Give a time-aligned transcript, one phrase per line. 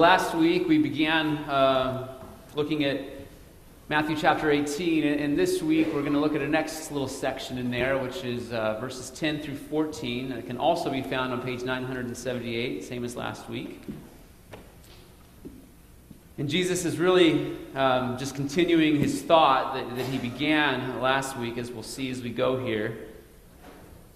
[0.00, 2.08] last week we began uh,
[2.54, 3.02] looking at
[3.90, 7.58] Matthew chapter 18, and this week we're going to look at a next little section
[7.58, 10.32] in there, which is uh, verses 10 through 14.
[10.32, 13.82] It can also be found on page 978, same as last week.
[16.38, 21.58] And Jesus is really um, just continuing his thought that, that he began last week,
[21.58, 22.96] as we'll see as we go here,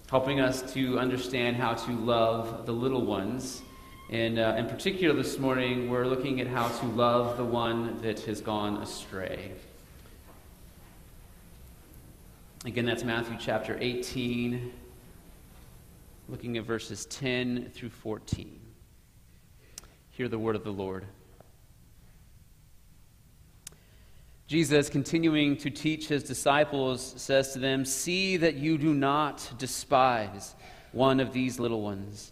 [0.09, 3.61] helping us to understand how to love the little ones
[4.11, 8.19] and uh, in particular, this morning, we're looking at how to love the one that
[8.21, 9.51] has gone astray.
[12.65, 14.71] Again, that's Matthew chapter 18,
[16.29, 18.59] looking at verses 10 through 14.
[20.11, 21.05] Hear the word of the Lord.
[24.45, 30.53] Jesus, continuing to teach his disciples, says to them, See that you do not despise
[30.91, 32.31] one of these little ones.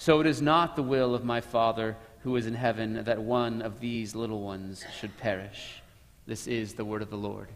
[0.00, 3.60] So it is not the will of my Father who is in heaven that one
[3.60, 5.82] of these little ones should perish.
[6.26, 7.48] This is the word of the Lord.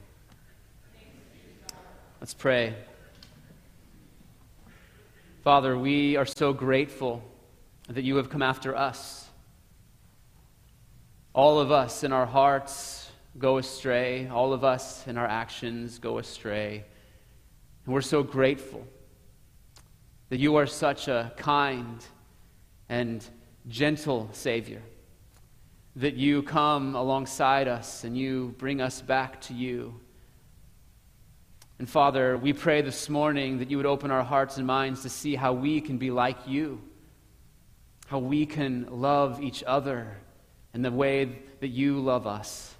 [2.20, 2.74] Let's pray.
[5.42, 7.24] Father, we are so grateful
[7.88, 9.26] that you have come after us.
[11.32, 16.18] All of us in our hearts go astray, all of us in our actions go
[16.18, 16.84] astray.
[17.86, 18.86] And we're so grateful
[20.28, 22.04] that you are such a kind,
[22.88, 23.24] and
[23.68, 24.82] gentle Savior,
[25.96, 30.00] that you come alongside us and you bring us back to you.
[31.78, 35.08] And Father, we pray this morning that you would open our hearts and minds to
[35.08, 36.80] see how we can be like you,
[38.06, 40.16] how we can love each other
[40.72, 42.74] in the way that you love us.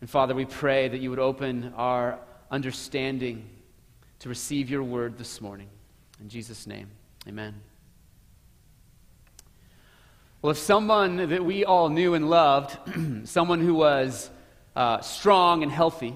[0.00, 2.20] And Father, we pray that you would open our
[2.50, 3.48] understanding
[4.20, 5.68] to receive your word this morning.
[6.20, 6.88] In Jesus' name,
[7.26, 7.54] amen.
[10.40, 12.78] Well, if someone that we all knew and loved,
[13.28, 14.30] someone who was
[14.76, 16.14] uh, strong and healthy,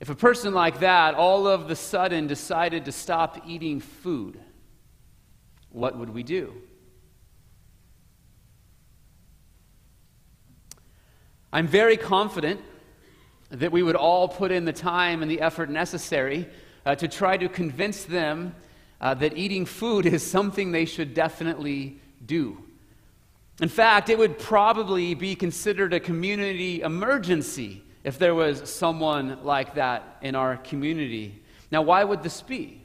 [0.00, 4.40] if a person like that all of the sudden decided to stop eating food,
[5.70, 6.52] what would we do?
[11.52, 12.60] I'm very confident
[13.50, 16.48] that we would all put in the time and the effort necessary
[16.84, 18.52] uh, to try to convince them
[19.00, 22.58] uh, that eating food is something they should definitely do.
[23.60, 29.74] In fact, it would probably be considered a community emergency if there was someone like
[29.76, 31.42] that in our community.
[31.70, 32.82] Now, why would this be?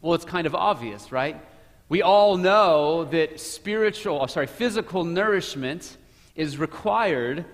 [0.00, 1.40] Well, it's kind of obvious, right?
[1.88, 5.96] We all know that spiritual, oh, sorry, physical nourishment
[6.34, 7.44] is required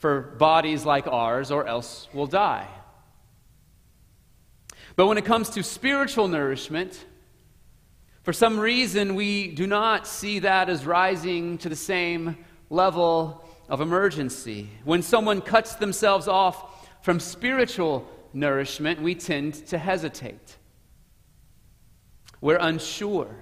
[0.00, 2.66] for bodies like ours, or else we'll die.
[4.96, 7.04] But when it comes to spiritual nourishment,
[8.24, 12.38] for some reason, we do not see that as rising to the same
[12.70, 14.70] level of emergency.
[14.84, 20.56] When someone cuts themselves off from spiritual nourishment, we tend to hesitate.
[22.40, 23.36] We're unsure.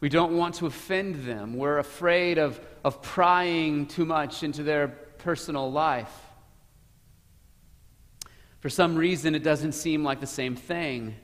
[0.00, 1.54] We don't want to offend them.
[1.54, 6.12] We're afraid of, of prying too much into their personal life.
[8.60, 11.14] For some reason, it doesn't seem like the same thing.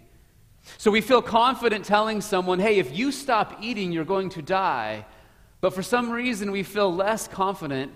[0.77, 5.07] So we feel confident telling someone, hey, if you stop eating, you're going to die.
[5.61, 7.93] But for some reason, we feel less confident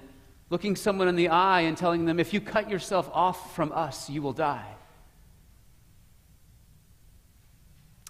[0.50, 4.10] looking someone in the eye and telling them, if you cut yourself off from us,
[4.10, 4.74] you will die.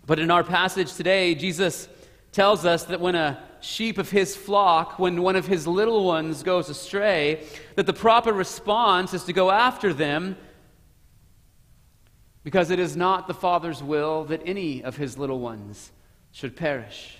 [0.06, 1.88] But in our passage today, Jesus
[2.32, 6.42] tells us that when a sheep of his flock, when one of his little ones
[6.42, 7.44] goes astray,
[7.76, 10.36] that the proper response is to go after them
[12.44, 15.92] because it is not the Father's will that any of his little ones
[16.32, 17.18] should perish.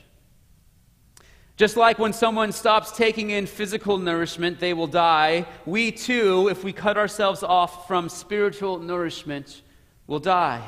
[1.57, 6.65] Just like when someone stops taking in physical nourishment, they will die, we too, if
[6.65, 9.63] we cut ourselves off from spiritual nourishment,
[10.07, 10.67] will die.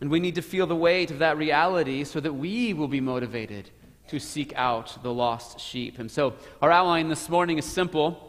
[0.00, 3.00] And we need to feel the weight of that reality so that we will be
[3.00, 3.70] motivated
[4.08, 5.98] to seek out the lost sheep.
[5.98, 8.27] And so, our outline this morning is simple.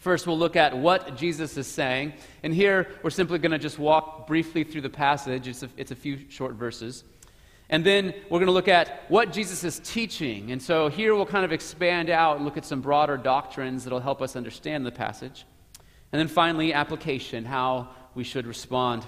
[0.00, 2.14] First, we'll look at what Jesus is saying.
[2.42, 5.46] And here, we're simply going to just walk briefly through the passage.
[5.46, 7.04] It's a, it's a few short verses.
[7.68, 10.52] And then we're going to look at what Jesus is teaching.
[10.52, 14.00] And so here we'll kind of expand out and look at some broader doctrines that'll
[14.00, 15.44] help us understand the passage.
[16.12, 19.06] And then finally, application, how we should respond.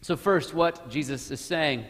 [0.00, 1.84] So, first, what Jesus is saying.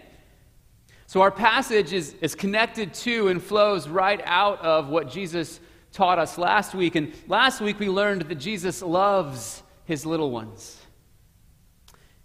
[1.06, 5.60] So, our passage is, is connected to and flows right out of what Jesus
[5.96, 6.94] taught us last week.
[6.94, 10.78] And last week we learned that Jesus loves his little ones.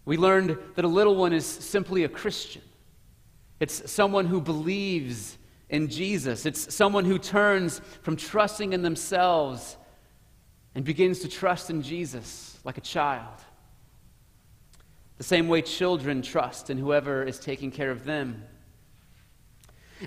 [0.03, 2.63] We learned that a little one is simply a Christian,
[3.59, 5.38] it's someone who believes
[5.69, 9.77] in Jesus, it's someone who turns from trusting in themselves
[10.75, 13.35] and begins to trust in Jesus like a child.
[15.18, 18.44] The same way children trust in whoever is taking care of them.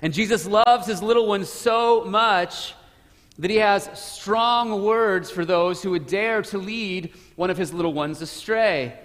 [0.03, 2.75] And Jesus loves his little ones so much
[3.37, 7.73] that he has strong words for those who would dare to lead one of his
[7.73, 8.97] little ones astray.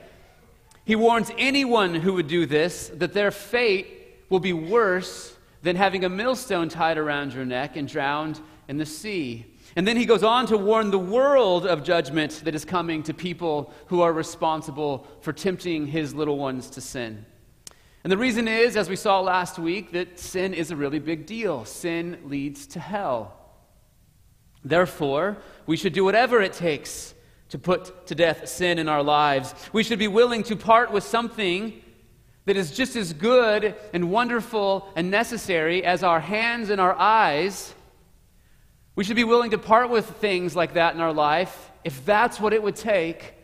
[0.85, 6.05] He warns anyone who would do this that their fate will be worse than having
[6.05, 9.47] a millstone tied around your neck and drowned in the sea.
[9.77, 13.15] And then he goes on to warn the world of judgment that is coming to
[13.15, 17.25] people who are responsible for tempting his little ones to sin.
[18.03, 21.27] And the reason is, as we saw last week, that sin is a really big
[21.27, 21.65] deal.
[21.65, 23.40] Sin leads to hell.
[24.65, 27.15] Therefore, we should do whatever it takes
[27.49, 29.55] to put to death sin in our lives.
[29.73, 31.83] We should be willing to part with something
[32.45, 37.75] that is just as good and wonderful and necessary as our hands and our eyes.
[38.95, 42.39] We should be willing to part with things like that in our life if that's
[42.39, 43.35] what it would take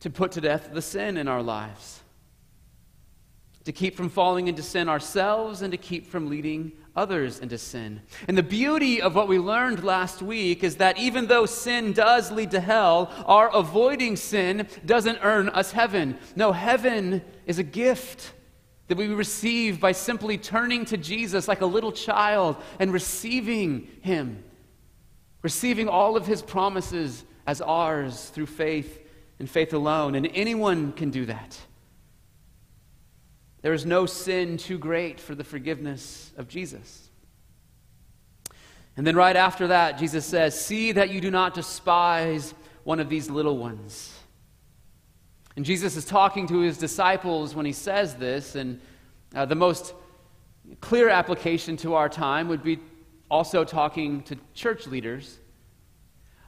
[0.00, 2.00] to put to death the sin in our lives
[3.68, 8.02] to keep from falling into sin ourselves and to keep from leading others into sin.
[8.26, 12.32] And the beauty of what we learned last week is that even though sin does
[12.32, 16.18] lead to hell, our avoiding sin doesn't earn us heaven.
[16.34, 18.32] No, heaven is a gift
[18.88, 24.42] that we receive by simply turning to Jesus like a little child and receiving Him,
[25.42, 28.98] receiving all of His promises as ours through faith
[29.38, 30.16] and faith alone.
[30.16, 31.58] And anyone can do that.
[33.62, 37.08] There is no sin too great for the forgiveness of Jesus.
[38.96, 43.08] And then right after that, Jesus says, See that you do not despise one of
[43.08, 44.14] these little ones.
[45.56, 48.80] And Jesus is talking to his disciples when he says this, and
[49.34, 49.92] uh, the most
[50.80, 52.78] clear application to our time would be
[53.30, 55.38] also talking to church leaders.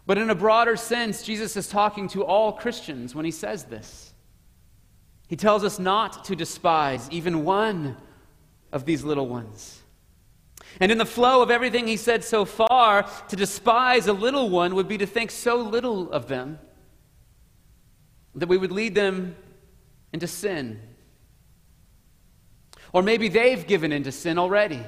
[0.06, 4.09] But in a broader sense, Jesus is talking to all Christians when he says this.
[5.30, 7.96] He tells us not to despise even one
[8.72, 9.80] of these little ones.
[10.80, 14.74] And in the flow of everything he said so far, to despise a little one
[14.74, 16.58] would be to think so little of them
[18.34, 19.36] that we would lead them
[20.12, 20.82] into sin.
[22.92, 24.84] Or maybe they've given into sin already.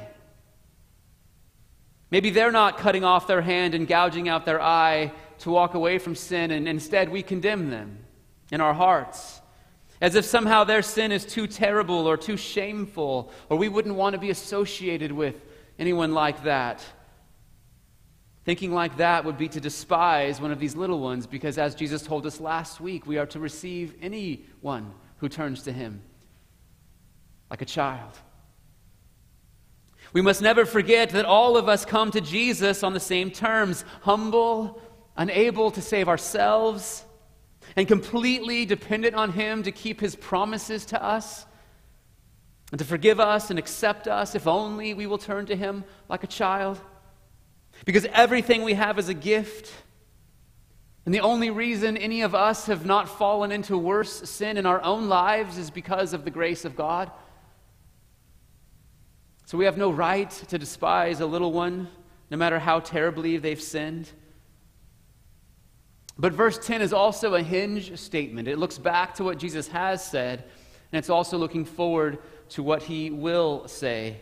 [2.11, 5.99] Maybe they're not cutting off their hand and gouging out their eye to walk away
[5.99, 7.99] from sin, and instead we condemn them
[8.50, 9.39] in our hearts
[10.02, 14.14] as if somehow their sin is too terrible or too shameful, or we wouldn't want
[14.14, 15.37] to be associated with
[15.78, 16.84] anyone like that.
[18.44, 22.03] Thinking like that would be to despise one of these little ones, because as Jesus
[22.03, 26.03] told us last week, we are to receive anyone who turns to him
[27.48, 28.19] like a child.
[30.12, 33.84] We must never forget that all of us come to Jesus on the same terms
[34.00, 34.82] humble,
[35.17, 37.05] unable to save ourselves
[37.76, 41.46] and completely dependent on Him to keep His promises to us
[42.70, 46.24] and to forgive us and accept us if only we will turn to Him like
[46.24, 46.81] a child.
[47.84, 49.72] Because everything we have is a gift.
[51.05, 54.82] And the only reason any of us have not fallen into worse sin in our
[54.82, 57.10] own lives is because of the grace of God.
[59.46, 61.88] So we have no right to despise a little one,
[62.31, 64.10] no matter how terribly they've sinned.
[66.22, 68.46] But verse 10 is also a hinge statement.
[68.46, 70.44] It looks back to what Jesus has said,
[70.93, 74.20] and it's also looking forward to what he will say.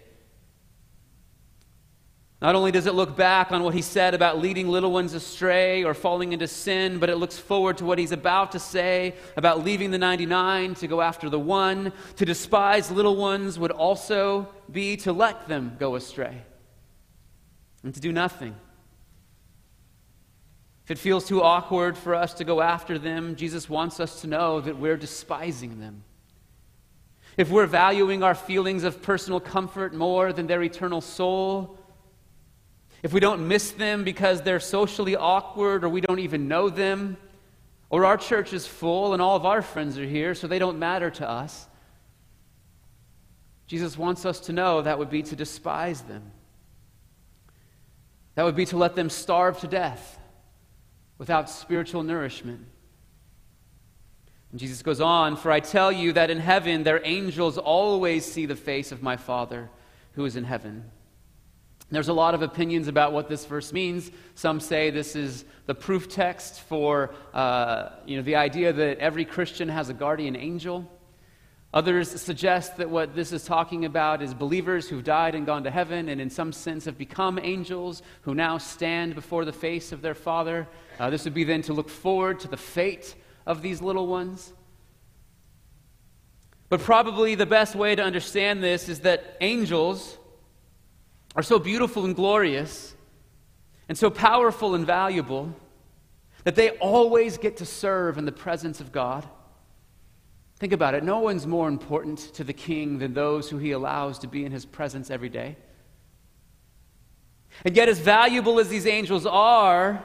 [2.41, 5.85] Not only does it look back on what he said about leading little ones astray
[5.85, 9.63] or falling into sin, but it looks forward to what he's about to say about
[9.63, 11.93] leaving the 99 to go after the one.
[12.17, 16.45] To despise little ones would also be to let them go astray
[17.83, 18.55] and to do nothing.
[20.91, 24.27] If it feels too awkward for us to go after them, Jesus wants us to
[24.27, 26.03] know that we're despising them.
[27.37, 31.79] If we're valuing our feelings of personal comfort more than their eternal soul,
[33.05, 37.17] if we don't miss them because they're socially awkward or we don't even know them,
[37.89, 40.81] or our church is full and all of our friends are here, so they don't
[40.81, 41.69] matter to us.
[43.69, 46.33] Jesus wants us to know that would be to despise them.
[48.35, 50.17] That would be to let them starve to death
[51.21, 52.67] without spiritual nourishment.
[54.51, 58.47] And Jesus goes on, For I tell you that in heaven their angels always see
[58.47, 59.69] the face of my Father
[60.13, 60.91] who is in heaven.
[61.91, 64.11] There's a lot of opinions about what this verse means.
[64.35, 69.27] Some say this is the proof text for uh, you know, the idea that every
[69.27, 70.91] Christian has a guardian angel.
[71.73, 75.71] Others suggest that what this is talking about is believers who've died and gone to
[75.71, 80.03] heaven and, in some sense, have become angels who now stand before the face of
[80.03, 80.67] their Father.
[80.99, 83.15] Uh, this would be then to look forward to the fate
[83.47, 84.53] of these little ones.
[86.69, 90.19] But probably the best way to understand this is that angels
[91.37, 92.95] are so beautiful and glorious
[93.89, 95.55] and so powerful and valuable
[96.43, 99.29] that they always get to serve in the presence of God.
[100.61, 101.03] Think about it.
[101.03, 104.53] No one's more important to the king than those who he allows to be in
[104.53, 105.57] his presence every day.
[107.65, 110.05] And yet, as valuable as these angels are,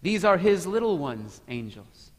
[0.00, 2.12] these are his little ones, angels.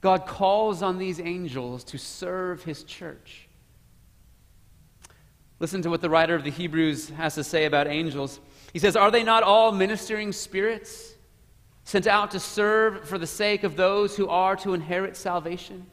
[0.00, 3.48] God calls on these angels to serve his church.
[5.58, 8.38] Listen to what the writer of the Hebrews has to say about angels.
[8.72, 11.09] He says, Are they not all ministering spirits
[11.84, 15.86] sent out to serve for the sake of those who are to inherit salvation?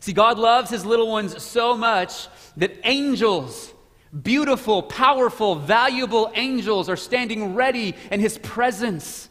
[0.00, 3.74] See, God loves his little ones so much that angels,
[4.22, 9.28] beautiful, powerful, valuable angels, are standing ready in his presence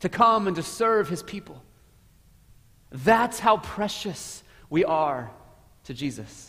[0.00, 1.62] to come and to serve his people.
[2.90, 5.30] That's how precious we are
[5.84, 6.43] to Jesus.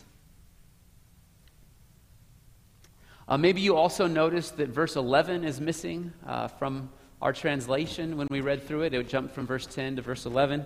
[3.27, 6.87] Uh, maybe you also noticed that verse 11 is missing uh, from
[7.23, 8.93] our translation when we read through it.
[8.93, 10.63] It jumped from verse 10 to verse 11.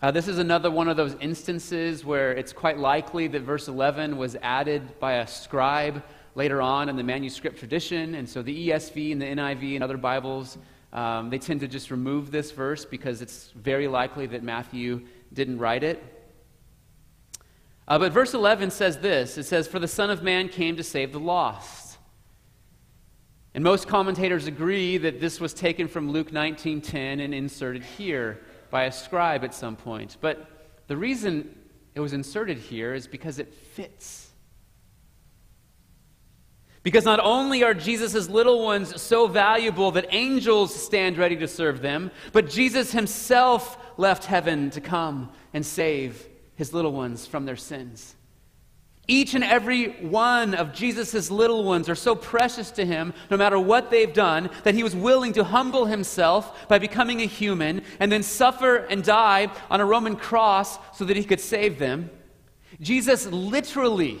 [0.00, 4.16] Uh, this is another one of those instances where it's quite likely that verse 11
[4.16, 6.04] was added by a scribe
[6.36, 8.14] later on in the manuscript tradition.
[8.14, 10.58] And so the ESV and the NIV and other Bibles,
[10.92, 15.58] um, they tend to just remove this verse because it's very likely that Matthew didn't
[15.58, 16.15] write it.
[17.88, 20.82] Uh, but verse 11 says this it says, For the Son of Man came to
[20.82, 21.98] save the lost.
[23.54, 28.84] And most commentators agree that this was taken from Luke 19:10 and inserted here by
[28.84, 30.18] a scribe at some point.
[30.20, 30.46] But
[30.88, 31.58] the reason
[31.94, 34.30] it was inserted here is because it fits.
[36.82, 41.80] Because not only are Jesus' little ones so valuable that angels stand ready to serve
[41.80, 47.56] them, but Jesus himself left heaven to come and save his little ones from their
[47.56, 48.16] sins.
[49.08, 53.58] Each and every one of Jesus' little ones are so precious to him, no matter
[53.58, 58.10] what they've done, that he was willing to humble himself by becoming a human and
[58.10, 62.10] then suffer and die on a Roman cross so that he could save them.
[62.80, 64.20] Jesus literally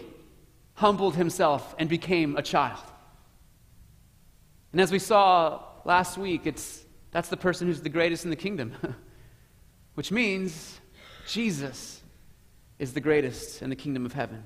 [0.74, 2.78] humbled himself and became a child.
[4.70, 8.36] And as we saw last week, it's, that's the person who's the greatest in the
[8.36, 8.72] kingdom,
[9.94, 10.78] which means
[11.26, 11.95] Jesus
[12.78, 14.44] is the greatest in the kingdom of heaven.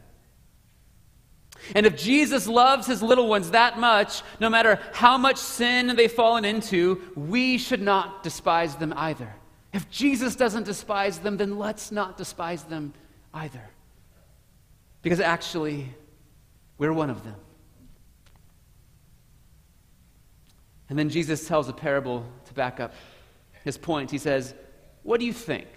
[1.75, 6.11] And if Jesus loves his little ones that much, no matter how much sin they've
[6.11, 9.35] fallen into, we should not despise them either.
[9.73, 12.93] If Jesus doesn't despise them, then let's not despise them
[13.35, 13.63] either.
[15.03, 15.89] Because actually,
[16.79, 17.37] we're one of them.
[20.89, 22.93] And then Jesus tells a parable to back up
[23.65, 24.11] his point.
[24.11, 24.55] He says,
[25.05, 25.69] What do you think?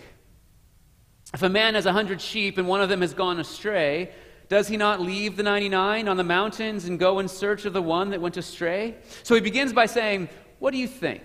[1.34, 4.12] If a man has a hundred sheep and one of them has gone astray,
[4.50, 7.82] does he not leave the 99 on the mountains and go in search of the
[7.82, 8.96] one that went astray?
[9.24, 11.24] So he begins by saying, What do you think?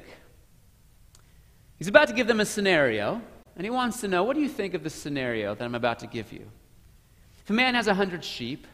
[1.76, 3.20] He's about to give them a scenario,
[3.54, 5.98] and he wants to know, What do you think of the scenario that I'm about
[5.98, 6.50] to give you?
[7.44, 8.66] If a man has a hundred sheep,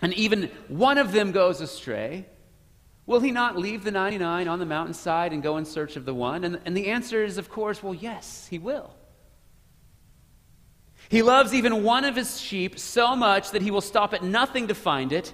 [0.00, 2.26] and even one of them goes astray,
[3.06, 6.14] will he not leave the 99 on the mountainside and go in search of the
[6.14, 6.44] one?
[6.44, 8.94] And, and the answer is, of course, well, yes, he will.
[11.08, 14.68] He loves even one of his sheep so much that he will stop at nothing
[14.68, 15.32] to find it,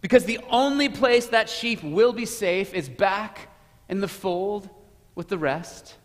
[0.00, 3.48] because the only place that sheep will be safe is back
[3.88, 4.68] in the fold
[5.14, 5.96] with the rest.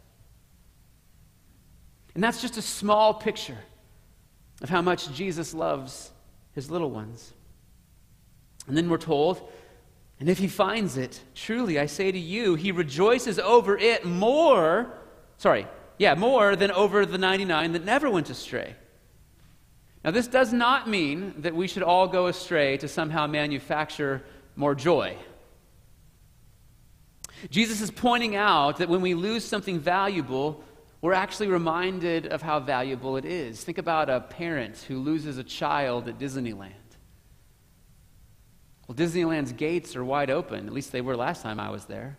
[2.14, 3.58] And that's just a small picture
[4.62, 6.12] of how much Jesus loves
[6.54, 7.34] his little ones.
[8.68, 9.48] And then we're told,
[10.20, 14.92] and if he finds it, truly I say to you, he rejoices over it more.
[15.38, 18.76] Sorry, yeah, more than over the 99 that never went astray.
[20.04, 24.24] Now, this does not mean that we should all go astray to somehow manufacture
[24.56, 25.18] more joy.
[27.50, 30.64] Jesus is pointing out that when we lose something valuable,
[31.02, 33.64] we're actually reminded of how valuable it is.
[33.64, 36.72] Think about a parent who loses a child at Disneyland.
[38.88, 40.68] Well, Disneyland's gates are wide open.
[40.68, 42.18] At least they were last time I was there.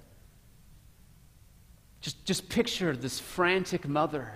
[2.00, 4.32] Just, just picture this frantic mother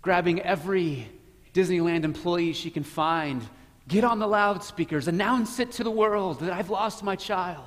[0.00, 1.08] grabbing every
[1.54, 3.42] Disneyland employee she can find,
[3.88, 7.64] get on the loudspeakers, announce it to the world that I've lost my child.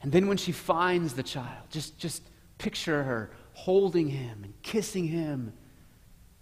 [0.00, 2.22] And then when she finds the child, just, just
[2.58, 5.52] picture her holding him and kissing him.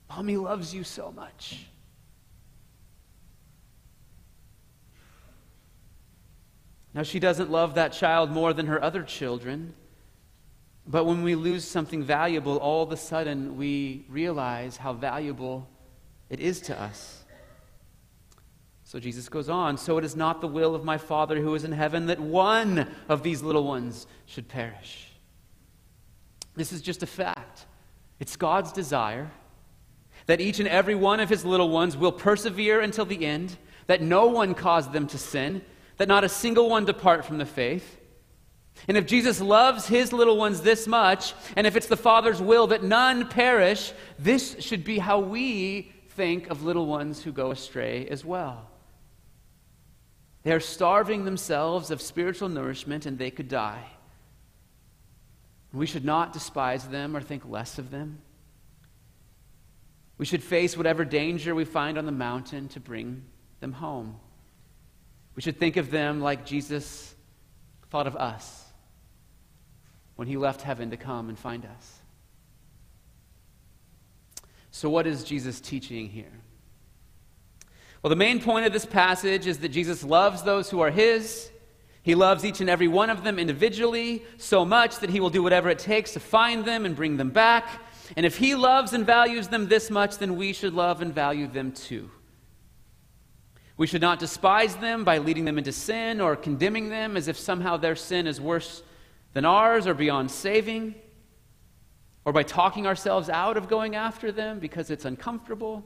[0.08, 1.66] Mommy loves you so much.
[6.94, 9.74] Now, she doesn't love that child more than her other children.
[10.86, 15.68] But when we lose something valuable, all of a sudden we realize how valuable
[16.28, 17.24] it is to us.
[18.84, 21.64] So Jesus goes on So it is not the will of my Father who is
[21.64, 25.08] in heaven that one of these little ones should perish.
[26.54, 27.66] This is just a fact.
[28.20, 29.30] It's God's desire
[30.26, 34.00] that each and every one of his little ones will persevere until the end, that
[34.00, 35.60] no one caused them to sin,
[35.96, 37.98] that not a single one depart from the faith.
[38.88, 42.66] And if Jesus loves his little ones this much, and if it's the Father's will
[42.68, 48.06] that none perish, this should be how we think of little ones who go astray
[48.08, 48.68] as well.
[50.42, 53.84] They are starving themselves of spiritual nourishment and they could die.
[55.72, 58.20] We should not despise them or think less of them.
[60.18, 63.24] We should face whatever danger we find on the mountain to bring
[63.60, 64.16] them home.
[65.34, 67.14] We should think of them like Jesus
[67.90, 68.64] thought of us
[70.16, 72.00] when he left heaven to come and find us.
[74.70, 76.32] So, what is Jesus teaching here?
[78.02, 81.50] Well, the main point of this passage is that Jesus loves those who are his.
[82.02, 85.42] He loves each and every one of them individually so much that he will do
[85.42, 87.66] whatever it takes to find them and bring them back.
[88.16, 91.46] And if he loves and values them this much, then we should love and value
[91.46, 92.10] them too.
[93.76, 97.36] We should not despise them by leading them into sin or condemning them as if
[97.36, 98.82] somehow their sin is worse
[99.32, 100.94] than ours or beyond saving,
[102.24, 105.84] or by talking ourselves out of going after them because it's uncomfortable.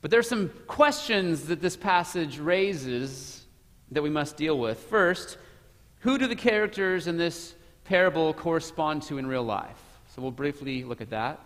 [0.00, 3.46] But there are some questions that this passage raises
[3.92, 4.78] that we must deal with.
[4.78, 5.38] First,
[6.00, 9.80] who do the characters in this parable correspond to in real life?
[10.08, 11.38] So we'll briefly look at that.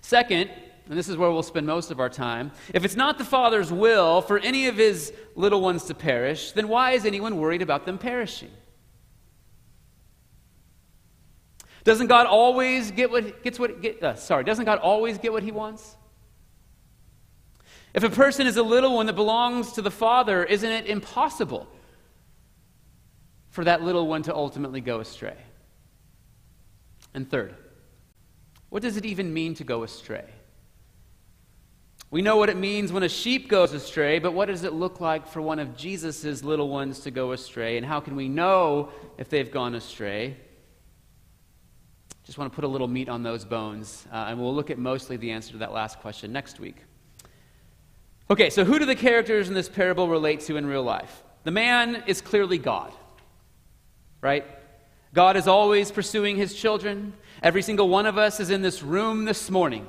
[0.00, 0.50] Second,
[0.88, 3.70] and this is where we'll spend most of our time, if it's not the Father's
[3.70, 7.84] will for any of his little ones to perish, then why is anyone worried about
[7.84, 8.50] them perishing?
[11.84, 15.42] Doesn't God always get what gets what get, uh, sorry, doesn't God always get what
[15.42, 15.94] he wants?
[17.92, 21.66] If a person is a little one that belongs to the Father, isn't it impossible
[23.50, 25.36] for that little one to ultimately go astray?
[27.12, 27.54] And third,
[28.70, 30.24] what does it even mean to go astray?
[32.10, 34.98] We know what it means when a sheep goes astray, but what does it look
[34.98, 37.76] like for one of Jesus' little ones to go astray?
[37.76, 40.36] And how can we know if they've gone astray?
[42.24, 44.78] Just want to put a little meat on those bones, uh, and we'll look at
[44.78, 46.76] mostly the answer to that last question next week.
[48.30, 51.22] Okay, so who do the characters in this parable relate to in real life?
[51.44, 52.92] The man is clearly God,
[54.20, 54.46] right?
[55.14, 57.14] God is always pursuing his children.
[57.42, 59.86] Every single one of us is in this room this morning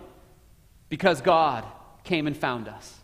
[0.88, 1.66] because God
[2.10, 2.96] came and found us.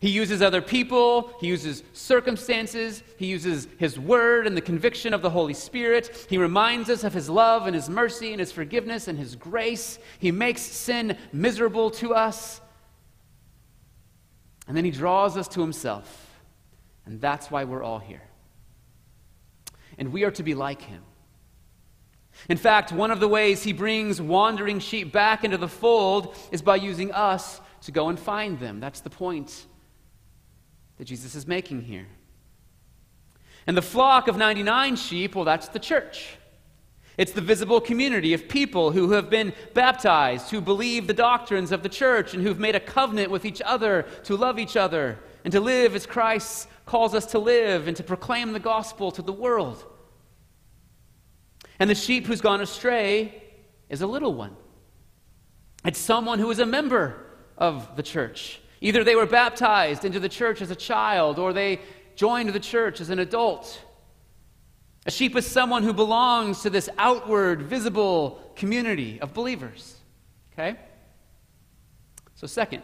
[0.00, 5.22] He uses other people, he uses circumstances, he uses his word and the conviction of
[5.22, 6.26] the Holy Spirit.
[6.28, 9.98] He reminds us of his love and his mercy and his forgiveness and his grace.
[10.18, 12.60] He makes sin miserable to us.
[14.68, 16.38] And then he draws us to himself.
[17.06, 18.22] And that's why we're all here.
[19.96, 21.02] And we are to be like him.
[22.48, 26.62] In fact, one of the ways he brings wandering sheep back into the fold is
[26.62, 28.80] by using us to go and find them.
[28.80, 29.66] That's the point
[30.98, 32.06] that Jesus is making here.
[33.66, 36.36] And the flock of 99 sheep, well, that's the church.
[37.18, 41.82] It's the visible community of people who have been baptized, who believe the doctrines of
[41.82, 45.52] the church, and who've made a covenant with each other to love each other and
[45.52, 49.32] to live as Christ calls us to live and to proclaim the gospel to the
[49.32, 49.84] world.
[51.78, 53.42] And the sheep who's gone astray
[53.88, 54.56] is a little one.
[55.84, 57.24] It's someone who is a member
[57.56, 58.60] of the church.
[58.80, 61.80] Either they were baptized into the church as a child or they
[62.16, 63.80] joined the church as an adult.
[65.06, 69.96] A sheep is someone who belongs to this outward, visible community of believers.
[70.52, 70.76] Okay?
[72.34, 72.82] So, second,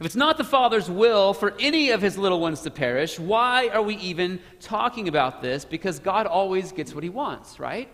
[0.00, 3.68] If it's not the Father's will for any of his little ones to perish, why
[3.68, 5.64] are we even talking about this?
[5.64, 7.90] Because God always gets what he wants, right?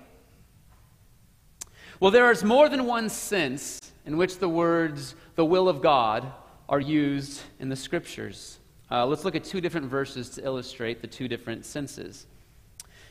[2.01, 6.31] Well, there is more than one sense in which the words the will of God
[6.69, 8.59] are used in the scriptures.
[8.91, 12.27] Uh, let's look at two different verses to illustrate the two different senses.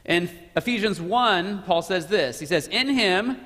[0.06, 3.38] In Ephesians 1, Paul says this He says, In him,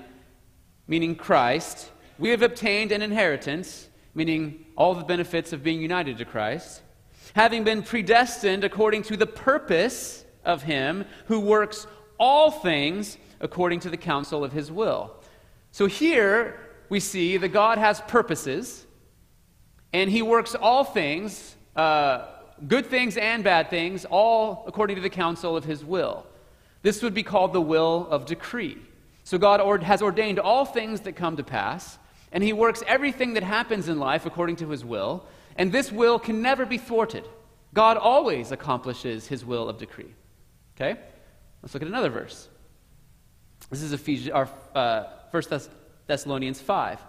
[0.88, 3.87] meaning Christ, we have obtained an inheritance,
[4.18, 6.82] meaning all the benefits of being united to Christ,
[7.34, 11.86] having been predestined according to the purpose of him who works
[12.20, 15.16] all things according to the counsel of his will.
[15.72, 18.88] So here we see that God has purposes,
[19.94, 22.26] and he works all things, uh,
[22.68, 26.26] good things and bad things, all according to the counsel of his will.
[26.82, 28.80] This would be called the will of decree.
[29.26, 32.00] So God has ordained all things that come to pass,
[32.32, 36.20] and He works everything that happens in life according to His will, and this will
[36.20, 37.26] can never be thwarted.
[37.74, 40.14] God always accomplishes His will of decree.
[40.76, 41.00] Okay?
[41.62, 42.48] Let's look at another verse.
[43.70, 45.70] This is Ephesians, our, uh, 1 Thess-
[46.06, 47.04] Thessalonians 5.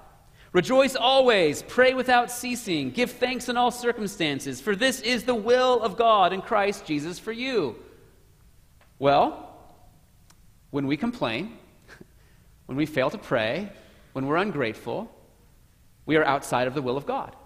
[0.53, 5.83] Rejoice always, pray without ceasing, give thanks in all circumstances, for this is the will
[5.83, 7.77] of God in Christ Jesus for you.
[8.99, 9.55] Well,
[10.71, 11.59] when we complain,
[12.67, 13.71] when we fail to pray,
[14.19, 15.09] when we're ungrateful,
[16.05, 17.37] we are outside of the will of God.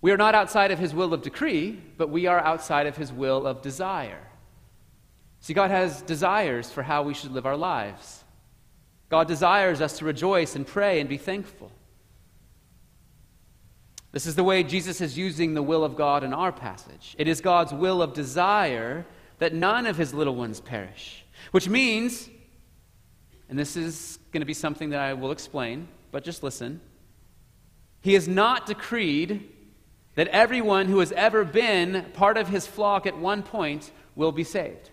[0.00, 3.12] We are not outside of his will of decree, but we are outside of his
[3.12, 4.26] will of desire.
[5.40, 8.24] See, God has desires for how we should live our lives.
[9.10, 11.70] God desires us to rejoice and pray and be thankful.
[14.12, 17.14] This is the way Jesus is using the will of God in our passage.
[17.18, 19.04] It is God's will of desire
[19.38, 21.26] that none of his little ones perish.
[21.50, 22.30] Which means,
[23.52, 26.80] and this is going to be something that I will explain, but just listen.
[28.00, 29.46] He has not decreed
[30.14, 34.42] that everyone who has ever been part of his flock at one point will be
[34.42, 34.88] saved.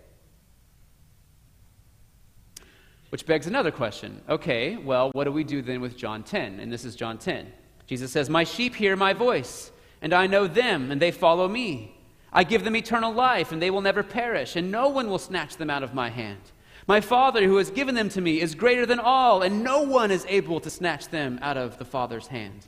[3.08, 4.20] Which begs another question.
[4.28, 6.60] Okay, well, what do we do then with John 10?
[6.60, 7.50] And this is John 10.
[7.86, 11.96] Jesus says, My sheep hear my voice, and I know them, and they follow me.
[12.30, 15.56] I give them eternal life, and they will never perish, and no one will snatch
[15.56, 16.42] them out of my hand.
[16.86, 20.10] My Father, who has given them to me, is greater than all, and no one
[20.10, 22.66] is able to snatch them out of the Father's hand.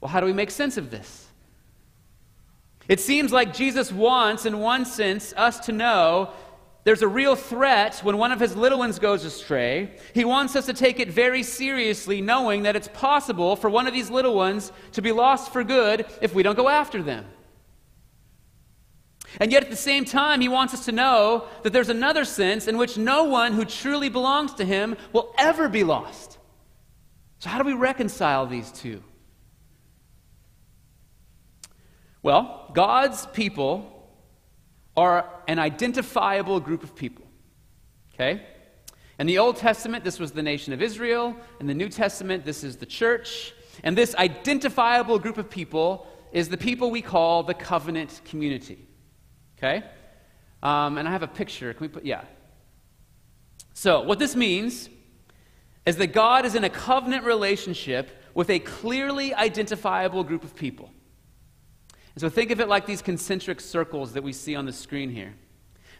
[0.00, 1.26] Well, how do we make sense of this?
[2.88, 6.30] It seems like Jesus wants, in one sense, us to know
[6.84, 9.90] there's a real threat when one of his little ones goes astray.
[10.14, 13.92] He wants us to take it very seriously, knowing that it's possible for one of
[13.92, 17.26] these little ones to be lost for good if we don't go after them.
[19.40, 22.66] And yet, at the same time, he wants us to know that there's another sense
[22.66, 26.38] in which no one who truly belongs to him will ever be lost.
[27.38, 29.02] So, how do we reconcile these two?
[32.22, 34.10] Well, God's people
[34.96, 37.24] are an identifiable group of people.
[38.14, 38.42] Okay?
[39.18, 41.36] In the Old Testament, this was the nation of Israel.
[41.60, 43.52] In the New Testament, this is the church.
[43.84, 48.87] And this identifiable group of people is the people we call the covenant community.
[49.58, 49.84] Okay?
[50.62, 51.72] Um, and I have a picture.
[51.74, 52.24] Can we put, yeah.
[53.74, 54.88] So, what this means
[55.86, 60.90] is that God is in a covenant relationship with a clearly identifiable group of people.
[62.14, 65.10] And so, think of it like these concentric circles that we see on the screen
[65.10, 65.34] here.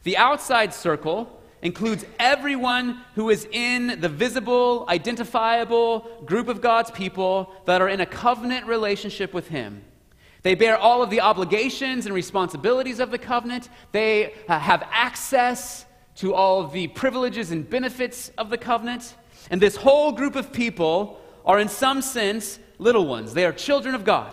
[0.02, 7.52] The outside circle includes everyone who is in the visible, identifiable group of God's people
[7.66, 9.82] that are in a covenant relationship with Him.
[10.42, 13.68] They bear all of the obligations and responsibilities of the covenant.
[13.92, 15.84] They uh, have access
[16.16, 19.14] to all of the privileges and benefits of the covenant.
[19.50, 23.34] And this whole group of people are, in some sense, little ones.
[23.34, 24.32] They are children of God.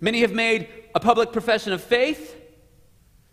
[0.00, 2.36] Many have made a public profession of faith.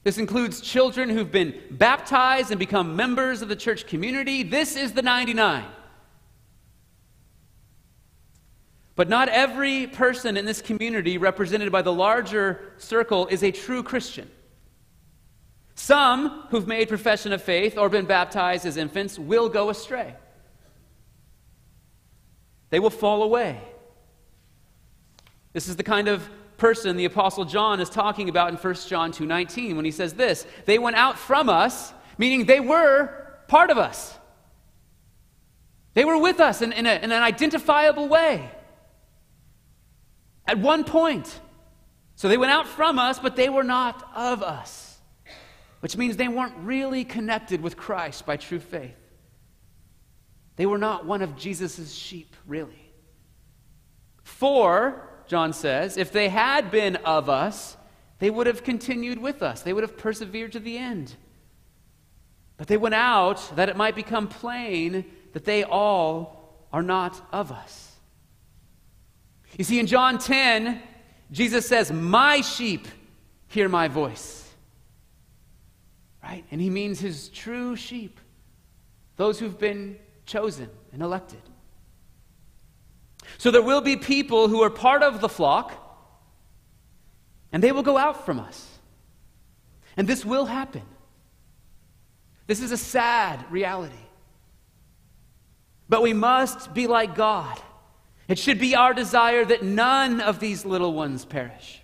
[0.03, 4.43] This includes children who've been baptized and become members of the church community.
[4.43, 5.63] This is the 99.
[8.95, 13.81] But not every person in this community, represented by the larger circle, is a true
[13.81, 14.29] Christian.
[15.75, 20.15] Some who've made profession of faith or been baptized as infants will go astray.
[22.69, 23.59] They will fall away.
[25.53, 29.11] This is the kind of person the apostle John is talking about in 1 John
[29.11, 33.09] 2:19 when he says this, they went out from us, meaning they were
[33.47, 34.17] part of us.
[35.95, 38.49] They were with us in, in, a, in an identifiable way
[40.47, 41.39] at one point.
[42.15, 44.97] So they went out from us, but they were not of us,
[45.79, 48.95] which means they weren't really connected with Christ by true faith.
[50.55, 52.91] They were not one of Jesus' sheep, really.
[54.21, 57.75] For, John says, if they had been of us,
[58.19, 61.15] they would have continued with us, they would have persevered to the end.
[62.57, 67.51] But they went out that it might become plain that they all are not of
[67.51, 67.92] us.
[69.57, 70.81] You see, in John 10,
[71.31, 72.87] Jesus says, My sheep
[73.47, 74.49] hear my voice.
[76.23, 76.43] Right?
[76.51, 78.19] And he means his true sheep,
[79.17, 81.41] those who've been chosen and elected.
[83.37, 85.73] So there will be people who are part of the flock,
[87.51, 88.69] and they will go out from us.
[89.97, 90.83] And this will happen.
[92.47, 93.93] This is a sad reality.
[95.87, 97.59] But we must be like God.
[98.33, 101.83] It should be our desire that none of these little ones perish.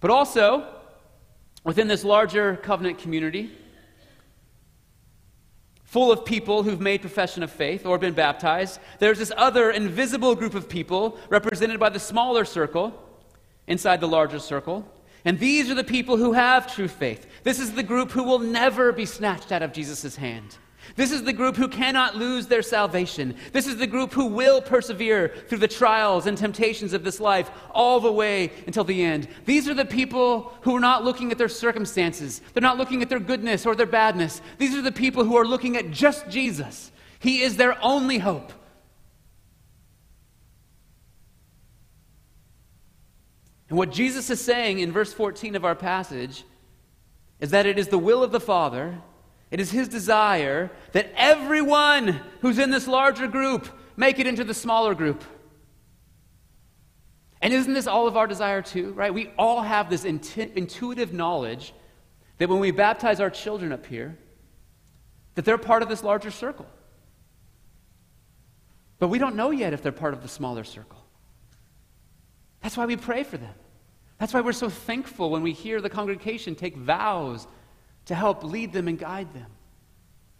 [0.00, 0.66] But also,
[1.64, 3.50] within this larger covenant community,
[5.84, 10.34] full of people who've made profession of faith or been baptized, there's this other invisible
[10.34, 12.94] group of people represented by the smaller circle
[13.66, 14.90] inside the larger circle.
[15.26, 17.26] And these are the people who have true faith.
[17.42, 20.56] This is the group who will never be snatched out of Jesus' hand.
[20.94, 23.34] This is the group who cannot lose their salvation.
[23.52, 27.50] This is the group who will persevere through the trials and temptations of this life
[27.72, 29.28] all the way until the end.
[29.44, 32.40] These are the people who are not looking at their circumstances.
[32.52, 34.40] They're not looking at their goodness or their badness.
[34.58, 36.92] These are the people who are looking at just Jesus.
[37.18, 38.52] He is their only hope.
[43.68, 46.44] And what Jesus is saying in verse 14 of our passage
[47.40, 48.98] is that it is the will of the Father
[49.50, 54.54] it is his desire that everyone who's in this larger group make it into the
[54.54, 55.22] smaller group.
[57.40, 59.14] And isn't this all of our desire too, right?
[59.14, 61.74] We all have this intuitive knowledge
[62.38, 64.18] that when we baptize our children up here,
[65.34, 66.66] that they're part of this larger circle.
[68.98, 71.04] But we don't know yet if they're part of the smaller circle.
[72.62, 73.54] That's why we pray for them.
[74.18, 77.46] That's why we're so thankful when we hear the congregation take vows
[78.06, 79.46] to help lead them and guide them.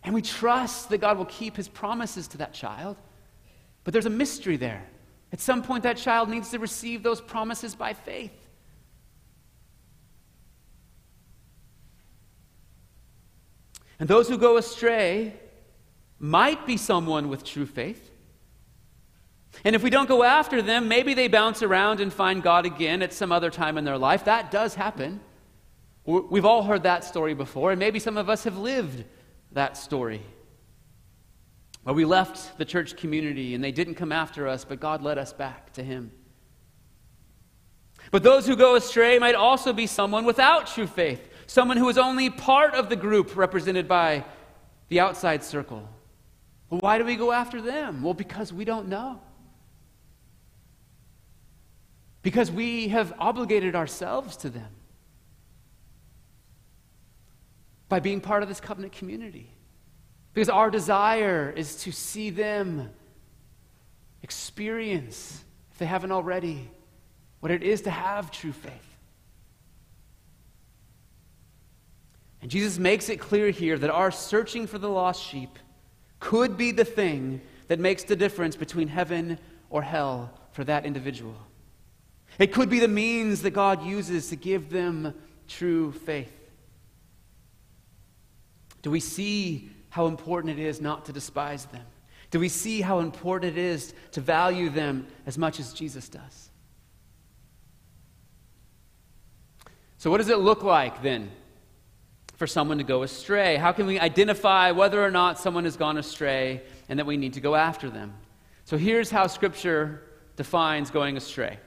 [0.02, 2.96] And we trust that God will keep his promises to that child.
[3.84, 4.84] But there's a mystery there.
[5.32, 8.32] At some point, that child needs to receive those promises by faith.
[13.98, 15.34] And those who go astray
[16.18, 18.10] might be someone with true faith.
[19.64, 23.02] And if we don't go after them, maybe they bounce around and find God again
[23.02, 24.24] at some other time in their life.
[24.24, 25.20] That does happen.
[26.06, 29.04] We've all heard that story before, and maybe some of us have lived
[29.52, 30.22] that story.
[31.82, 35.18] Where we left the church community and they didn't come after us, but God led
[35.18, 36.12] us back to Him.
[38.12, 41.98] But those who go astray might also be someone without true faith, someone who is
[41.98, 44.24] only part of the group represented by
[44.88, 45.88] the outside circle.
[46.70, 48.02] Well, why do we go after them?
[48.02, 49.20] Well, because we don't know.
[52.22, 54.75] Because we have obligated ourselves to them
[57.88, 59.50] by being part of this covenant community.
[60.32, 62.90] Because our desire is to see them
[64.22, 66.70] experience, if they haven't already,
[67.40, 68.72] what it is to have true faith.
[72.42, 75.58] And Jesus makes it clear here that our searching for the lost sheep
[76.20, 79.38] could be the thing that makes the difference between heaven
[79.70, 81.36] or hell for that individual.
[82.38, 85.14] It could be the means that God uses to give them
[85.48, 86.32] true faith.
[88.86, 91.82] Do we see how important it is not to despise them?
[92.30, 96.50] Do we see how important it is to value them as much as Jesus does?
[99.98, 101.32] So, what does it look like then
[102.36, 103.56] for someone to go astray?
[103.56, 107.32] How can we identify whether or not someone has gone astray and that we need
[107.32, 108.14] to go after them?
[108.66, 110.00] So, here's how Scripture
[110.36, 111.58] defines going astray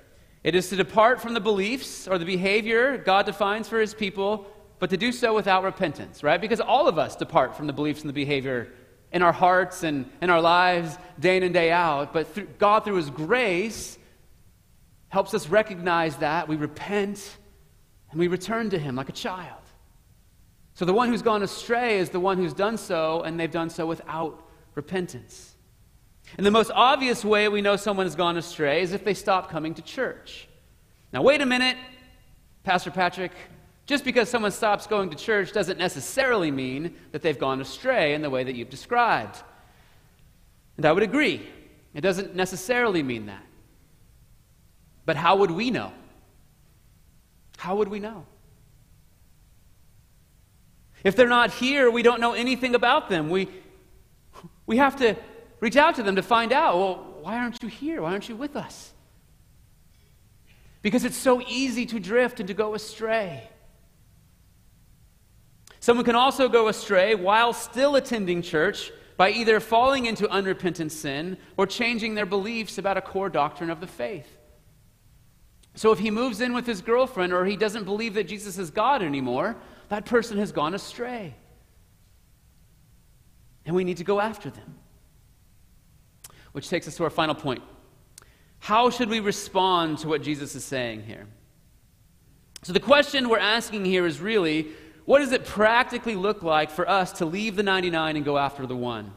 [0.45, 4.47] it is to depart from the beliefs or the behavior God defines for his people
[4.79, 6.39] but to do so without repentance, right?
[6.39, 8.71] Because all of us depart from the beliefs and the behavior
[9.11, 12.13] in our hearts and in our lives day in and day out.
[12.13, 13.97] But through, God, through His grace,
[15.09, 16.47] helps us recognize that.
[16.47, 17.37] We repent
[18.11, 19.61] and we return to Him like a child.
[20.75, 23.69] So the one who's gone astray is the one who's done so, and they've done
[23.69, 25.55] so without repentance.
[26.37, 29.49] And the most obvious way we know someone has gone astray is if they stop
[29.49, 30.47] coming to church.
[31.11, 31.75] Now, wait a minute,
[32.63, 33.31] Pastor Patrick.
[33.89, 38.21] Just because someone stops going to church doesn't necessarily mean that they've gone astray in
[38.21, 39.41] the way that you've described.
[40.77, 41.49] And I would agree.
[41.95, 43.43] It doesn't necessarily mean that.
[45.07, 45.91] But how would we know?
[47.57, 48.27] How would we know?
[51.03, 53.31] If they're not here, we don't know anything about them.
[53.31, 53.49] We,
[54.67, 55.15] we have to
[55.61, 58.03] reach out to them to find out well, Why aren't you here?
[58.03, 58.93] Why aren't you with us?
[60.83, 63.49] Because it's so easy to drift and to go astray.
[65.89, 71.35] Someone can also go astray while still attending church by either falling into unrepentant sin
[71.57, 74.37] or changing their beliefs about a core doctrine of the faith.
[75.73, 78.69] So if he moves in with his girlfriend or he doesn't believe that Jesus is
[78.69, 81.33] God anymore, that person has gone astray.
[83.65, 84.75] And we need to go after them.
[86.51, 87.63] Which takes us to our final point.
[88.59, 91.25] How should we respond to what Jesus is saying here?
[92.61, 94.67] So, the question we're asking here is really
[95.09, 98.67] what does it practically look like for us to leave the 99 and go after
[98.67, 99.11] the one?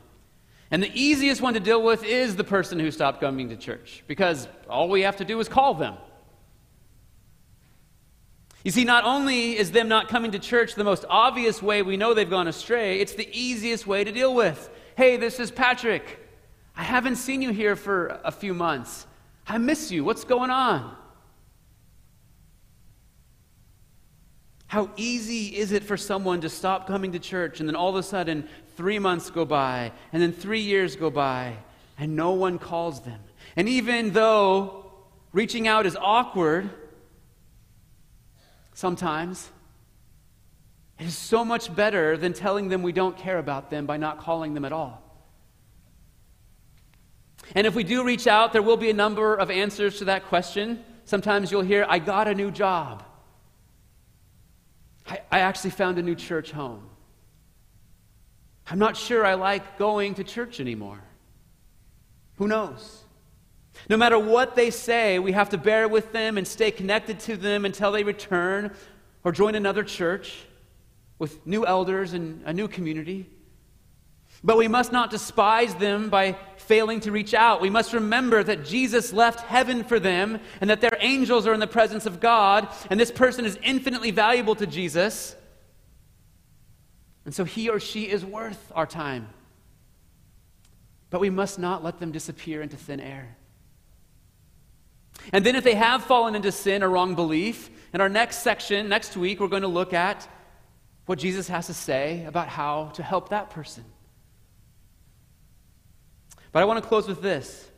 [0.70, 4.02] And the easiest one to deal with is the person who stopped coming to church
[4.06, 5.96] because all we have to do is call them.
[8.64, 11.98] You see, not only is them not coming to church the most obvious way we
[11.98, 14.70] know they've gone astray, it's the easiest way to deal with.
[14.96, 16.26] Hey, this is Patrick.
[16.74, 19.06] I haven't seen you here for a few months.
[19.46, 20.04] I miss you.
[20.04, 20.96] What's going on?
[24.72, 27.96] How easy is it for someone to stop coming to church and then all of
[27.96, 31.58] a sudden three months go by and then three years go by
[31.98, 33.20] and no one calls them?
[33.54, 34.86] And even though
[35.30, 36.70] reaching out is awkward,
[38.72, 39.50] sometimes.
[40.98, 44.20] It is so much better than telling them we don't care about them by not
[44.20, 45.02] calling them at all.
[47.54, 50.28] And if we do reach out, there will be a number of answers to that
[50.28, 50.82] question.
[51.04, 53.04] Sometimes you'll hear, I got a new job.
[55.06, 56.88] I, I actually found a new church home.
[58.66, 61.00] I'm not sure I like going to church anymore.
[62.36, 63.02] Who knows?
[63.88, 67.36] No matter what they say, we have to bear with them and stay connected to
[67.36, 68.74] them until they return
[69.24, 70.44] or join another church
[71.18, 73.28] with new elders and a new community.
[74.44, 77.60] But we must not despise them by failing to reach out.
[77.60, 81.60] We must remember that Jesus left heaven for them and that their angels are in
[81.60, 85.36] the presence of God, and this person is infinitely valuable to Jesus.
[87.24, 89.28] And so he or she is worth our time.
[91.10, 93.36] But we must not let them disappear into thin air.
[95.32, 98.88] And then, if they have fallen into sin or wrong belief, in our next section,
[98.88, 100.26] next week, we're going to look at
[101.06, 103.84] what Jesus has to say about how to help that person.
[106.52, 107.70] But I want to close with this.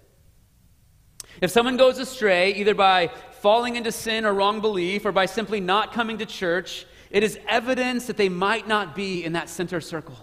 [1.41, 3.11] If someone goes astray, either by
[3.41, 7.39] falling into sin or wrong belief, or by simply not coming to church, it is
[7.49, 10.17] evidence that they might not be in that center circle.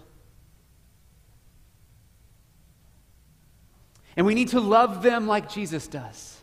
[4.17, 6.41] And we need to love them like Jesus does.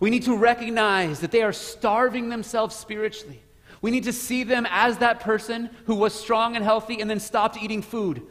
[0.00, 3.40] We need to recognize that they are starving themselves spiritually.
[3.80, 7.20] We need to see them as that person who was strong and healthy and then
[7.20, 8.22] stopped eating food.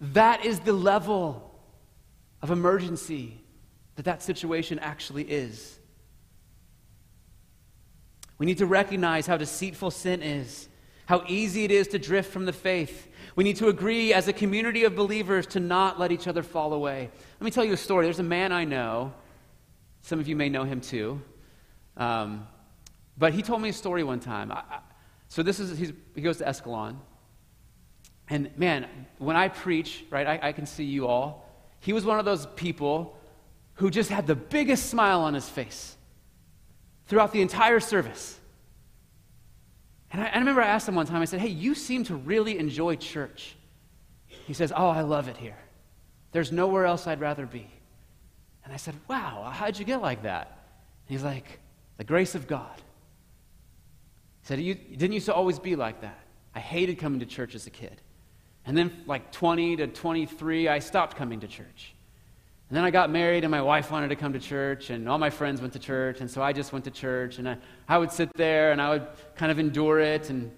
[0.00, 1.54] That is the level
[2.42, 3.38] of emergency
[3.96, 5.78] that that situation actually is.
[8.38, 10.68] We need to recognize how deceitful sin is,
[11.04, 13.08] how easy it is to drift from the faith.
[13.36, 16.72] We need to agree as a community of believers to not let each other fall
[16.72, 17.10] away.
[17.38, 18.06] Let me tell you a story.
[18.06, 19.12] There's a man I know
[20.02, 21.20] some of you may know him too.
[21.96, 22.46] Um,
[23.18, 24.50] but he told me a story one time.
[24.50, 24.80] I, I,
[25.28, 25.78] so this is,
[26.14, 26.96] he goes to Escalon.
[28.30, 28.86] And man,
[29.18, 31.48] when I preach, right, I, I can see you all.
[31.80, 33.18] He was one of those people
[33.74, 35.96] who just had the biggest smile on his face
[37.08, 38.38] throughout the entire service.
[40.12, 42.14] And I, I, remember I asked him one time, I said, Hey, you seem to
[42.14, 43.56] really enjoy church.
[44.28, 45.58] He says, Oh, I love it here.
[46.30, 47.68] There's nowhere else I'd rather be.
[48.64, 50.46] And I said, Wow, how'd you get like that?
[51.08, 51.58] And he's like,
[51.96, 52.76] The grace of God.
[54.42, 56.20] He said, you, Didn't used to always be like that.
[56.54, 58.00] I hated coming to church as a kid.
[58.66, 61.94] And then, like 20 to 23, I stopped coming to church.
[62.68, 65.18] And then I got married, and my wife wanted to come to church, and all
[65.18, 67.56] my friends went to church, and so I just went to church, and I,
[67.88, 70.52] I would sit there and I would kind of endure it and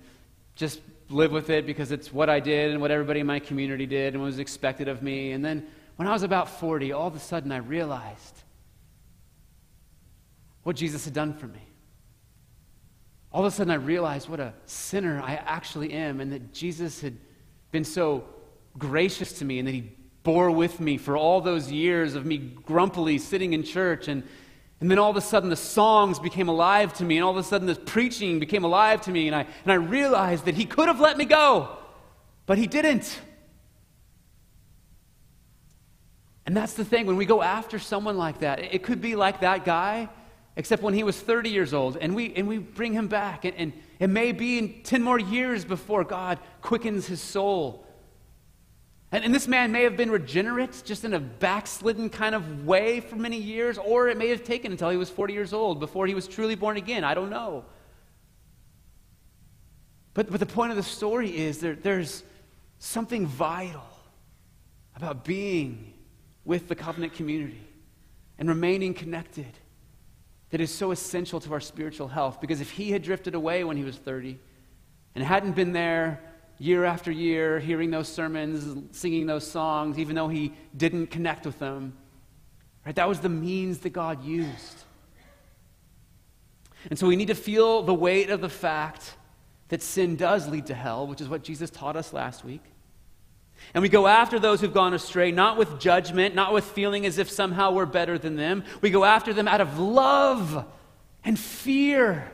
[0.55, 3.87] just live with it because it's what I did and what everybody in my community
[3.87, 5.33] did and what was expected of me.
[5.33, 5.67] And then
[5.97, 8.43] when I was about 40, all of a sudden I realized
[10.63, 11.63] what Jesus had done for me.
[13.33, 17.01] All of a sudden I realized what a sinner I actually am and that Jesus
[17.01, 17.17] had
[17.73, 18.25] been so
[18.79, 19.93] gracious to me and that he
[20.23, 24.23] bore with me for all those years of me grumpily sitting in church and
[24.83, 27.37] and then all of a sudden the songs became alive to me, and all of
[27.37, 30.65] a sudden the preaching became alive to me, and I, and I realized that he
[30.65, 31.79] could have let me go,
[32.47, 33.21] but he didn't.
[36.47, 39.43] And that's the thing, when we go after someone like that, it could be like
[39.43, 40.09] that guy,
[40.57, 43.45] except when he was 30 years old, and we, and we bring him back.
[43.45, 43.73] And, and
[44.03, 47.87] it may be in 10 more years before God quickens his soul.
[49.13, 52.99] And, and this man may have been regenerate, just in a backslidden kind of way
[52.99, 56.09] for many years, or it may have taken until he was 40 years old before
[56.09, 57.05] he was truly born again.
[57.05, 57.65] I don't know.
[60.15, 62.25] But, but the point of the story is there, there's
[62.81, 63.87] something vital
[64.97, 65.95] about being
[66.45, 67.65] with the covenant community
[68.37, 69.61] and remaining connected
[70.53, 72.41] that is so essential to our spiritual health.
[72.41, 74.39] Because if he had drifted away when he was 30
[75.15, 76.21] and hadn't been there
[76.59, 81.59] year after year, hearing those sermons, singing those songs, even though he didn't connect with
[81.59, 81.97] them,
[82.85, 84.85] right, that was the means that God used.
[86.91, 89.17] And so we need to feel the weight of the fact
[89.69, 92.63] that sin does lead to hell, which is what Jesus taught us last week.
[93.75, 97.19] And we go after those who've gone astray, not with judgment, not with feeling as
[97.19, 98.65] if somehow we're better than them.
[98.81, 100.67] We go after them out of love
[101.25, 102.31] and fear,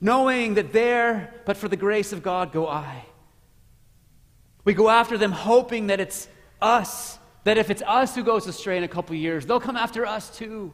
[0.00, 3.04] knowing that there, but for the grace of God, go I.
[4.64, 6.28] We go after them hoping that it's
[6.62, 10.06] us, that if it's us who goes astray in a couple years, they'll come after
[10.06, 10.72] us too.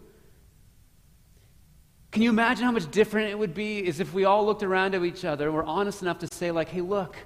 [2.12, 5.04] Can you imagine how much different it would be if we all looked around at
[5.04, 7.16] each other and were honest enough to say, like, hey, look,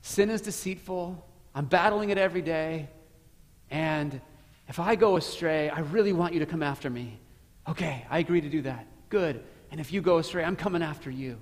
[0.00, 1.24] sin is deceitful.
[1.54, 2.88] I'm battling it every day.
[3.70, 4.20] And
[4.68, 7.18] if I go astray, I really want you to come after me.
[7.68, 8.86] Okay, I agree to do that.
[9.08, 9.42] Good.
[9.70, 11.38] And if you go astray, I'm coming after you.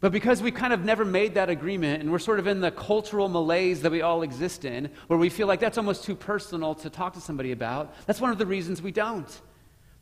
[0.00, 2.70] But because we kind of never made that agreement, and we're sort of in the
[2.70, 6.74] cultural malaise that we all exist in, where we feel like that's almost too personal
[6.76, 9.40] to talk to somebody about, that's one of the reasons we don't.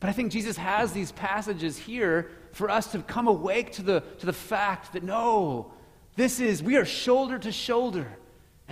[0.01, 4.01] But I think Jesus has these passages here for us to come awake to the,
[4.18, 5.72] to the fact that no,
[6.16, 8.07] this is, we are shoulder to shoulder,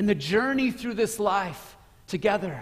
[0.02, 1.76] and the journey through this life
[2.08, 2.60] together.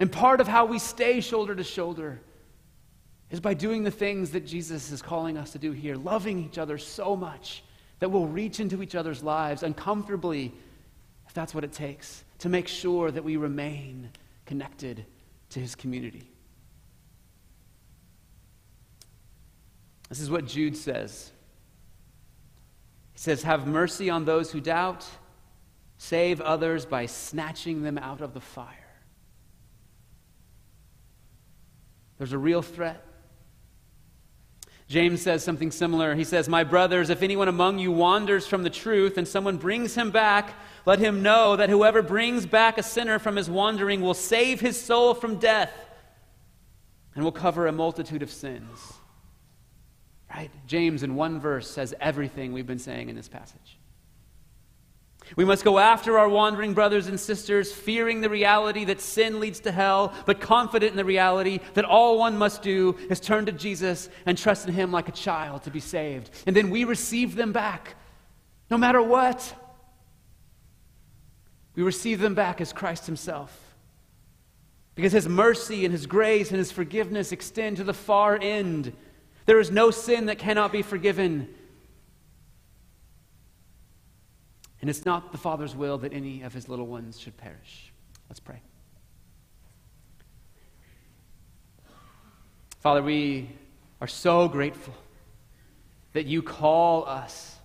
[0.00, 2.20] And part of how we stay shoulder to shoulder
[3.30, 6.58] is by doing the things that Jesus is calling us to do here, loving each
[6.58, 7.62] other so much
[8.00, 10.52] that we'll reach into each other's lives uncomfortably,
[11.28, 14.10] if that's what it takes, to make sure that we remain
[14.46, 15.06] connected
[15.50, 16.28] to his community.
[20.08, 21.30] This is what Jude says.
[23.12, 25.06] He says, Have mercy on those who doubt,
[25.98, 28.74] save others by snatching them out of the fire.
[32.16, 33.04] There's a real threat.
[34.88, 36.14] James says something similar.
[36.14, 39.94] He says, My brothers, if anyone among you wanders from the truth and someone brings
[39.94, 40.54] him back,
[40.86, 44.80] let him know that whoever brings back a sinner from his wandering will save his
[44.80, 45.72] soul from death
[47.14, 48.94] and will cover a multitude of sins.
[50.34, 50.50] Right?
[50.66, 53.77] James, in one verse, says everything we've been saying in this passage.
[55.36, 59.60] We must go after our wandering brothers and sisters, fearing the reality that sin leads
[59.60, 63.52] to hell, but confident in the reality that all one must do is turn to
[63.52, 66.30] Jesus and trust in Him like a child to be saved.
[66.46, 67.96] And then we receive them back,
[68.70, 69.54] no matter what.
[71.74, 73.56] We receive them back as Christ Himself.
[74.94, 78.92] Because His mercy and His grace and His forgiveness extend to the far end
[79.48, 81.48] there is no sin that cannot be forgiven.
[84.80, 87.92] And it's not the Father's will that any of his little ones should perish.
[88.28, 88.60] Let's pray.
[92.80, 93.50] Father, we
[94.00, 94.94] are so grateful
[96.12, 97.56] that you call us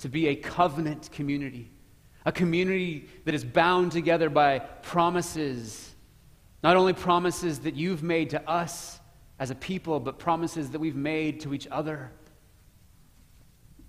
[0.00, 1.70] to be a covenant community,
[2.26, 5.94] a community that is bound together by promises,
[6.62, 9.00] not only promises that you've made to us
[9.38, 12.10] as a people, but promises that we've made to each other.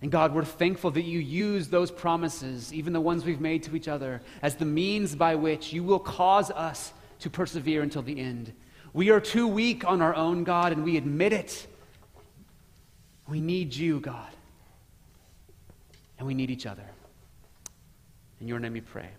[0.01, 3.75] And God, we're thankful that you use those promises, even the ones we've made to
[3.75, 8.17] each other, as the means by which you will cause us to persevere until the
[8.17, 8.53] end.
[8.93, 11.67] We are too weak on our own, God, and we admit it.
[13.27, 14.31] We need you, God.
[16.17, 16.85] And we need each other.
[18.39, 19.09] In your name we pray.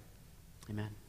[0.70, 0.99] Amen.